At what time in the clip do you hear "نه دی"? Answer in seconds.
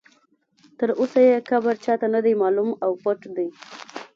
2.13-2.33